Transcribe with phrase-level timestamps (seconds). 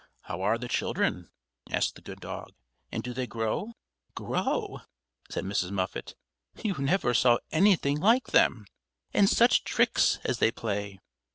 [0.21, 1.29] "How are the children?"
[1.69, 2.53] asked the good dog,
[2.91, 3.73] "and do they grow?"
[4.15, 4.79] "Grow?"
[5.29, 5.69] said Mrs.
[5.69, 6.15] Muffet.
[6.63, 8.65] "You never saw anything like them!
[9.13, 10.97] and such tricks as they play!